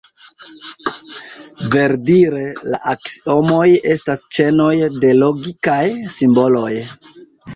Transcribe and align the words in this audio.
Verdire, 1.73 2.39
la 2.75 2.79
aksiomoj 2.93 3.67
estas 3.95 4.23
ĉenoj 4.37 4.71
de 5.05 5.13
logikaj 5.19 5.85
simboloj. 6.17 6.73